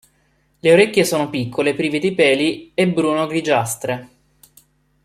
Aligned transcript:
Le 0.61 0.73
orecchie 0.73 1.05
sono 1.05 1.29
piccole, 1.29 1.75
prive 1.75 1.99
di 1.99 2.11
peli 2.15 2.71
e 2.73 2.87
bruno-grigiastre. 2.87 4.09